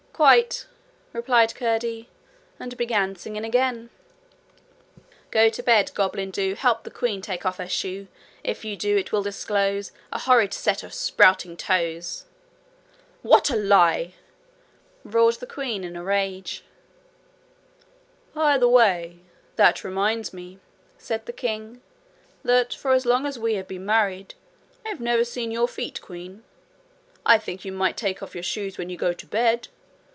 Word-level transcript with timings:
'Quite,' 0.13 0.67
returned 1.13 1.55
Curdie, 1.55 2.07
and 2.59 2.77
began 2.77 3.15
singing 3.15 3.43
again: 3.43 3.89
'Go 5.31 5.49
to 5.49 5.63
bed, 5.63 5.89
Goblin, 5.95 6.29
do. 6.29 6.53
Help 6.53 6.83
the 6.83 6.91
queen 6.91 7.23
Take 7.23 7.43
off 7.43 7.57
her 7.57 7.67
shoe. 7.67 8.07
'If 8.43 8.63
you 8.63 8.75
do, 8.77 8.95
It 8.97 9.11
will 9.11 9.23
disclose 9.23 9.91
A 10.13 10.19
horrid 10.19 10.53
set 10.53 10.83
Of 10.83 10.93
sprouting 10.93 11.57
toes.' 11.57 12.25
'What 13.23 13.49
a 13.49 13.55
lie!' 13.55 14.13
roared 15.03 15.37
the 15.37 15.47
queen 15.47 15.83
in 15.83 15.95
a 15.95 16.03
rage. 16.03 16.63
'By 18.35 18.59
the 18.59 18.69
way, 18.69 19.21
that 19.55 19.83
reminds 19.83 20.31
me,' 20.33 20.59
said 20.99 21.25
the 21.25 21.33
king, 21.33 21.81
'that 22.43 22.75
for 22.75 22.91
as 22.93 23.07
long 23.07 23.25
as 23.25 23.39
we 23.39 23.55
have 23.55 23.67
been 23.67 23.87
married, 23.87 24.35
I 24.85 24.89
have 24.89 25.01
never 25.01 25.23
seen 25.25 25.49
your 25.49 25.67
feet, 25.67 25.99
queen. 25.99 26.43
I 27.25 27.39
think 27.39 27.65
you 27.65 27.71
might 27.71 27.97
take 27.97 28.21
off 28.21 28.35
your 28.35 28.43
shoes 28.43 28.77
when 28.77 28.91
you 28.91 28.97
go 28.97 29.13
to 29.13 29.25
bed! 29.25 29.69